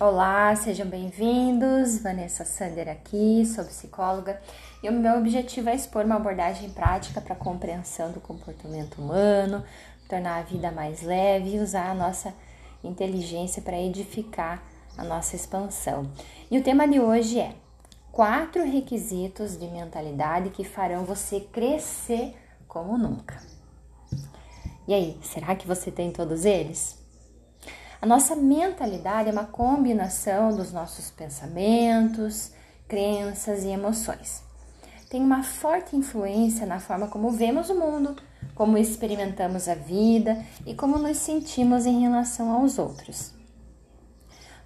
[0.00, 1.98] Olá, sejam bem-vindos.
[1.98, 4.40] Vanessa Sander aqui, sou psicóloga
[4.80, 9.64] e o meu objetivo é expor uma abordagem prática para compreensão do comportamento humano,
[10.08, 12.32] tornar a vida mais leve e usar a nossa
[12.84, 14.62] inteligência para edificar
[14.96, 16.08] a nossa expansão.
[16.48, 17.56] E o tema de hoje é
[18.12, 22.36] quatro requisitos de mentalidade que farão você crescer
[22.68, 23.42] como nunca.
[24.86, 26.97] E aí, será que você tem todos eles?
[28.00, 32.52] A nossa mentalidade é uma combinação dos nossos pensamentos,
[32.86, 34.40] crenças e emoções.
[35.10, 38.14] Tem uma forte influência na forma como vemos o mundo,
[38.54, 43.32] como experimentamos a vida e como nos sentimos em relação aos outros.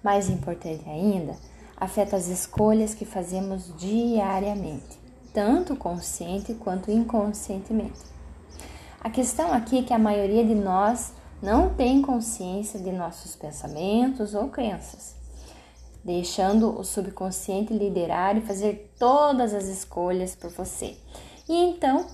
[0.03, 1.35] Mais importante ainda,
[1.75, 4.99] afeta as escolhas que fazemos diariamente,
[5.33, 7.99] tanto consciente quanto inconscientemente.
[9.01, 14.33] A questão aqui é que a maioria de nós não tem consciência de nossos pensamentos
[14.33, 15.13] ou crenças,
[16.01, 20.95] deixando o subconsciente liderar e fazer todas as escolhas por você.
[21.49, 22.07] E então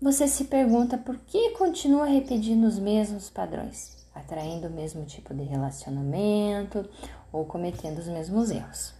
[0.00, 5.42] você se pergunta por que continua repetindo os mesmos padrões, atraindo o mesmo tipo de
[5.42, 6.88] relacionamento
[7.32, 8.94] ou cometendo os mesmos erros.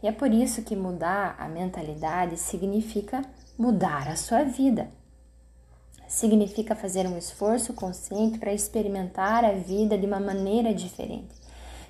[0.00, 3.22] E é por isso que mudar a mentalidade significa
[3.58, 4.88] mudar a sua vida
[6.08, 11.36] significa fazer um esforço consciente para experimentar a vida de uma maneira diferente.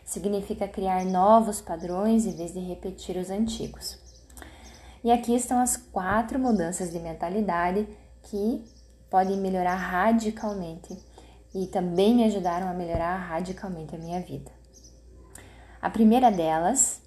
[0.05, 3.96] Significa criar novos padrões em vez de repetir os antigos.
[5.05, 7.86] E aqui estão as quatro mudanças de mentalidade
[8.24, 8.64] que
[9.08, 10.98] podem melhorar radicalmente
[11.55, 14.50] e também me ajudaram a melhorar radicalmente a minha vida.
[15.80, 17.00] A primeira delas,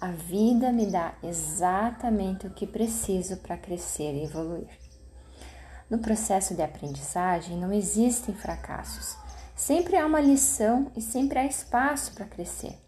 [0.00, 4.81] a vida me dá exatamente o que preciso para crescer e evoluir.
[5.92, 9.14] No processo de aprendizagem não existem fracassos.
[9.54, 12.78] Sempre há uma lição e sempre há espaço para crescer.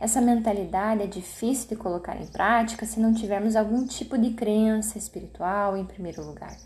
[0.00, 4.96] Essa mentalidade é difícil de colocar em prática se não tivermos algum tipo de crença
[4.96, 6.56] espiritual em primeiro lugar.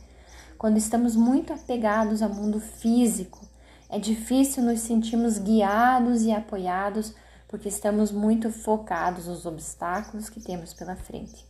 [0.56, 3.44] Quando estamos muito apegados ao mundo físico,
[3.91, 7.12] é difícil nos sentirmos guiados e apoiados
[7.48, 11.44] porque estamos muito focados nos obstáculos que temos pela frente.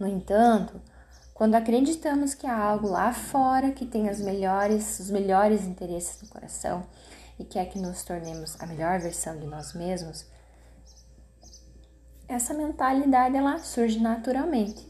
[0.00, 0.80] No entanto,
[1.36, 6.28] quando acreditamos que há algo lá fora que tem as melhores, os melhores interesses no
[6.28, 6.82] coração
[7.38, 10.24] e quer que nos tornemos a melhor versão de nós mesmos,
[12.26, 14.88] essa mentalidade ela surge naturalmente.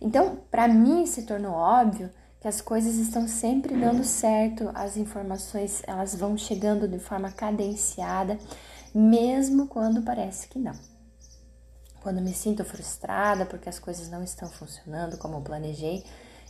[0.00, 5.82] Então, para mim se tornou óbvio que as coisas estão sempre dando certo, as informações
[5.84, 8.38] elas vão chegando de forma cadenciada,
[8.94, 10.89] mesmo quando parece que não.
[12.02, 16.04] Quando me sinto frustrada porque as coisas não estão funcionando como planejei,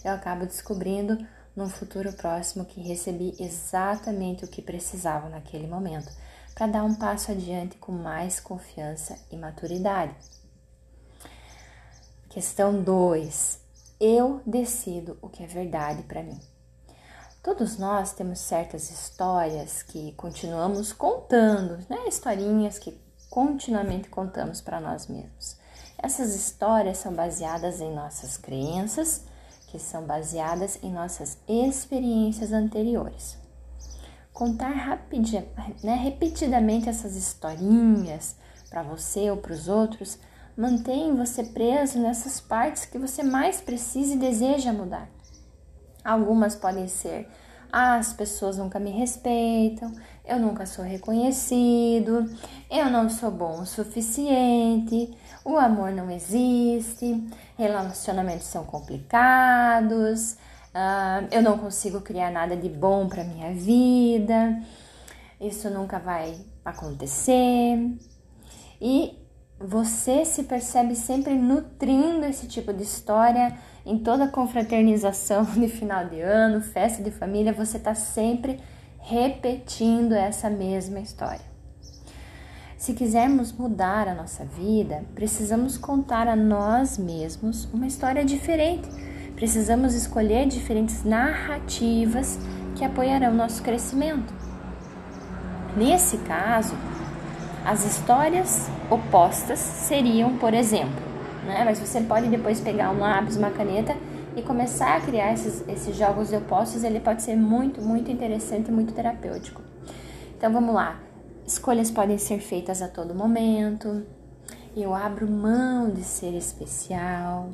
[0.04, 1.18] eu acabo descobrindo
[1.56, 6.10] num futuro próximo que recebi exatamente o que precisava naquele momento,
[6.54, 10.14] para dar um passo adiante com mais confiança e maturidade.
[12.28, 13.58] Questão 2.
[14.00, 16.40] Eu decido o que é verdade para mim.
[17.42, 22.06] Todos nós temos certas histórias que continuamos contando, né?
[22.06, 22.98] Historinhas que
[23.30, 25.56] continuamente contamos para nós mesmos.
[25.96, 29.24] Essas histórias são baseadas em nossas crenças,
[29.68, 33.38] que são baseadas em nossas experiências anteriores.
[34.32, 35.34] Contar rapid,
[35.82, 38.34] né, repetidamente essas historinhas
[38.68, 40.18] para você ou para os outros
[40.56, 45.08] mantém você preso nessas partes que você mais precisa e deseja mudar.
[46.04, 47.28] Algumas podem ser
[47.72, 49.92] ah, as pessoas nunca me respeitam,
[50.24, 52.28] eu nunca sou reconhecido,
[52.70, 60.32] eu não sou bom o suficiente, o amor não existe, relacionamentos são complicados,
[60.74, 64.60] uh, eu não consigo criar nada de bom para minha vida,
[65.40, 67.78] isso nunca vai acontecer.
[68.80, 69.18] E
[69.58, 76.20] você se percebe sempre nutrindo esse tipo de história em toda confraternização de final de
[76.20, 78.60] ano, festa de família, você está sempre
[78.98, 81.50] repetindo essa mesma história.
[82.76, 88.88] Se quisermos mudar a nossa vida, precisamos contar a nós mesmos uma história diferente.
[89.34, 92.38] Precisamos escolher diferentes narrativas
[92.74, 94.32] que apoiarão nosso crescimento.
[95.76, 96.74] Nesse caso,
[97.64, 101.09] as histórias opostas seriam, por exemplo,
[101.50, 101.64] né?
[101.64, 103.96] Mas você pode depois pegar um lápis, uma caneta
[104.36, 106.84] e começar a criar esses, esses jogos de opostos.
[106.84, 109.62] Ele pode ser muito, muito interessante e muito terapêutico.
[110.36, 110.98] Então vamos lá.
[111.46, 114.06] Escolhas podem ser feitas a todo momento.
[114.76, 117.50] Eu abro mão de ser especial.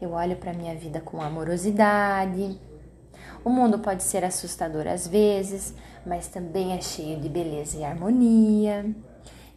[0.00, 2.58] Eu olho para minha vida com amorosidade.
[3.44, 5.74] O mundo pode ser assustador às vezes,
[6.04, 8.84] mas também é cheio de beleza e harmonia.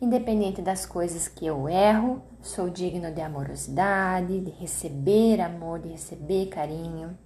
[0.05, 6.45] Independente das coisas que eu erro, sou digno de amorosidade, de receber amor, de receber
[6.45, 7.17] carinho.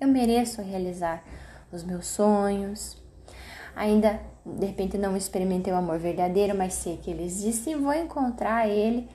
[0.00, 1.22] Eu mereço realizar
[1.70, 2.96] os meus sonhos.
[3.76, 7.92] Ainda, de repente, não experimentei o amor verdadeiro, mas sei que ele existe e vou
[7.92, 9.06] encontrar ele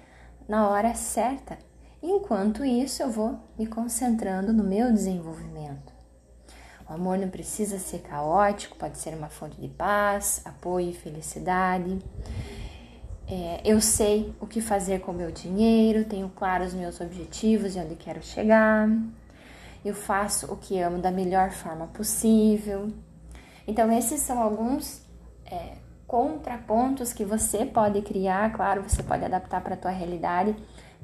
[0.47, 1.57] na hora certa.
[1.99, 5.91] Enquanto isso, eu vou me concentrando no meu desenvolvimento.
[6.87, 11.97] O amor não precisa ser caótico, pode ser uma fonte de paz, apoio e felicidade.
[13.29, 17.79] É, eu sei o que fazer com o meu dinheiro, tenho claros meus objetivos e
[17.79, 18.89] onde quero chegar.
[19.83, 22.91] Eu faço o que amo da melhor forma possível.
[23.67, 25.01] Então, esses são alguns
[25.45, 25.73] é,
[26.07, 30.55] contrapontos que você pode criar, claro, você pode adaptar para a tua realidade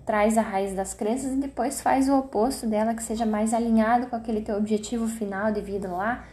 [0.05, 4.07] traz a raiz das crenças e depois faz o oposto dela, que seja mais alinhado
[4.07, 6.25] com aquele teu objetivo final de vida lá.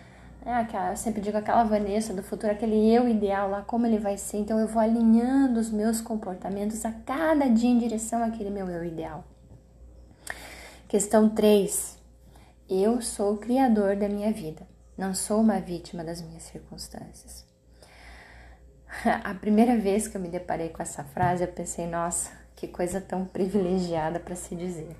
[0.45, 4.17] É, eu sempre digo aquela Vanessa do futuro, aquele eu ideal lá, como ele vai
[4.17, 4.39] ser.
[4.39, 8.85] Então eu vou alinhando os meus comportamentos a cada dia em direção àquele meu eu
[8.85, 9.25] ideal.
[10.89, 11.99] Questão 3.
[12.69, 14.67] Eu sou o criador da minha vida,
[14.97, 17.45] não sou uma vítima das minhas circunstâncias.
[19.23, 23.01] A primeira vez que eu me deparei com essa frase, eu pensei, nossa, que coisa
[23.01, 24.97] tão privilegiada para se dizer.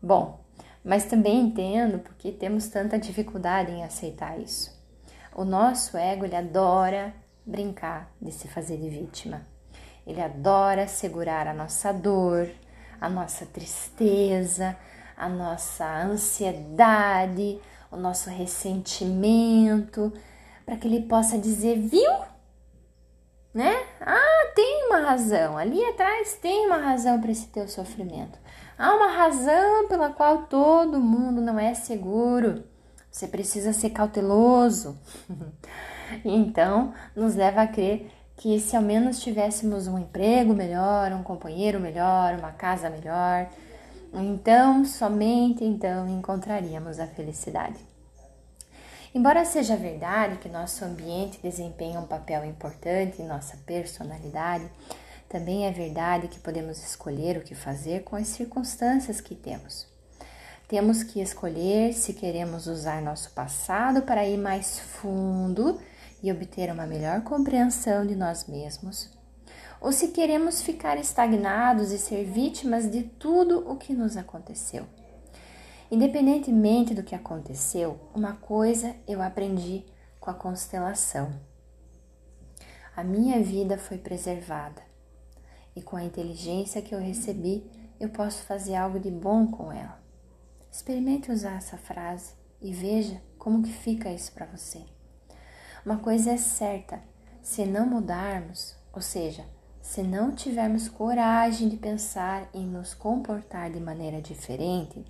[0.00, 0.40] Bom,
[0.84, 4.80] mas também entendo porque temos tanta dificuldade em aceitar isso.
[5.34, 7.14] O nosso ego, ele adora
[7.46, 9.46] brincar de se fazer de vítima.
[10.06, 12.48] Ele adora segurar a nossa dor,
[13.00, 14.76] a nossa tristeza,
[15.16, 20.12] a nossa ansiedade, o nosso ressentimento,
[20.64, 22.10] para que ele possa dizer, viu?
[23.54, 23.74] Né?
[24.00, 28.38] Ah, tem uma razão, ali atrás tem uma razão para esse teu sofrimento.
[28.82, 32.64] Há uma razão pela qual todo mundo não é seguro.
[33.08, 34.98] Você precisa ser cauteloso.
[36.24, 41.78] então, nos leva a crer que se ao menos tivéssemos um emprego melhor, um companheiro
[41.78, 43.48] melhor, uma casa melhor,
[44.12, 47.78] então, somente então encontraríamos a felicidade.
[49.14, 54.68] Embora seja verdade que nosso ambiente desempenha um papel importante em nossa personalidade,
[55.32, 59.86] também é verdade que podemos escolher o que fazer com as circunstâncias que temos.
[60.68, 65.80] Temos que escolher se queremos usar nosso passado para ir mais fundo
[66.22, 69.08] e obter uma melhor compreensão de nós mesmos,
[69.80, 74.84] ou se queremos ficar estagnados e ser vítimas de tudo o que nos aconteceu.
[75.90, 79.86] Independentemente do que aconteceu, uma coisa eu aprendi
[80.20, 81.32] com a constelação.
[82.94, 84.91] A minha vida foi preservada
[85.74, 87.64] e com a inteligência que eu recebi,
[87.98, 90.00] eu posso fazer algo de bom com ela.
[90.70, 94.82] Experimente usar essa frase e veja como que fica isso para você.
[95.84, 97.00] Uma coisa é certa,
[97.42, 99.44] se não mudarmos, ou seja,
[99.80, 105.04] se não tivermos coragem de pensar em nos comportar de maneira diferente,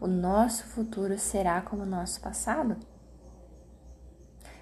[0.00, 2.76] o nosso futuro será como o nosso passado.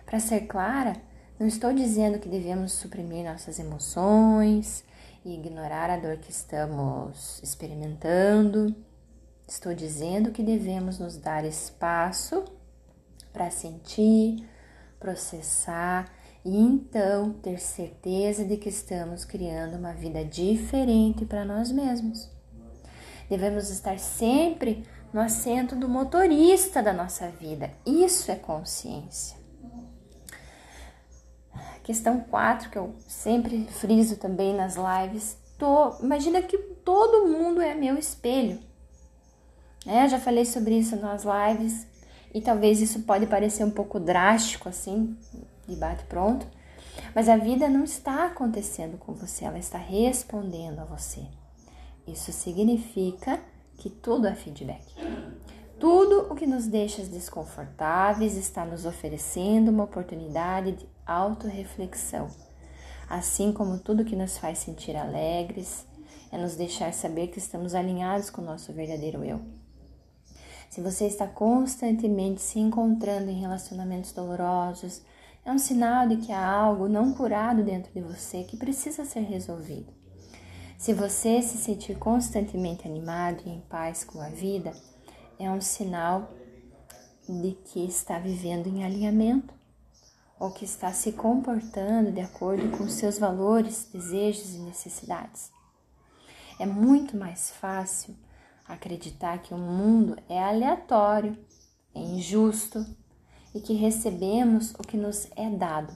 [0.06, 0.96] Para ser clara,
[1.38, 4.84] não estou dizendo que devemos suprimir nossas emoções
[5.24, 8.74] e ignorar a dor que estamos experimentando.
[9.48, 12.44] Estou dizendo que devemos nos dar espaço
[13.32, 14.48] para sentir,
[15.00, 16.12] processar
[16.44, 22.30] e então ter certeza de que estamos criando uma vida diferente para nós mesmos.
[23.28, 27.70] Devemos estar sempre no assento do motorista da nossa vida.
[27.86, 29.43] Isso é consciência.
[31.84, 35.36] Questão 4, que eu sempre friso também nas lives.
[35.58, 38.58] Tô, imagina que todo mundo é meu espelho.
[39.86, 41.86] É, já falei sobre isso nas lives
[42.32, 45.14] e talvez isso pode parecer um pouco drástico assim,
[45.68, 46.46] de bate pronto,
[47.14, 51.20] mas a vida não está acontecendo com você, ela está respondendo a você.
[52.08, 53.38] Isso significa
[53.76, 54.82] que tudo é feedback.
[55.78, 62.28] Tudo o que nos deixa desconfortáveis está nos oferecendo uma oportunidade de autorreflexão,
[63.08, 65.86] assim como tudo que nos faz sentir alegres
[66.32, 69.40] é nos deixar saber que estamos alinhados com o nosso verdadeiro eu.
[70.68, 75.02] Se você está constantemente se encontrando em relacionamentos dolorosos,
[75.44, 79.20] é um sinal de que há algo não curado dentro de você que precisa ser
[79.20, 79.92] resolvido.
[80.76, 84.72] Se você se sentir constantemente animado e em paz com a vida,
[85.38, 86.32] é um sinal
[87.28, 89.54] de que está vivendo em alinhamento
[90.44, 95.50] ou que está se comportando de acordo com seus valores, desejos e necessidades.
[96.60, 98.14] É muito mais fácil
[98.68, 101.34] acreditar que o mundo é aleatório
[101.94, 102.84] é injusto
[103.54, 105.94] e que recebemos o que nos é dado.